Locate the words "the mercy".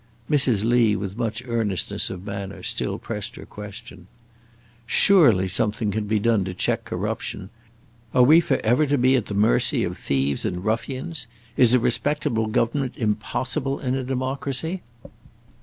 9.27-9.83